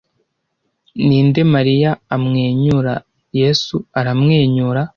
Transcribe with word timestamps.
ninde 1.05 1.41
mariya 1.53 1.91
amwenyura 2.15 2.93
yesu 3.39 3.75
aramwenyura 3.99 4.81